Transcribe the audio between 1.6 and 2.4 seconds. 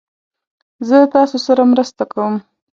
مرسته کوم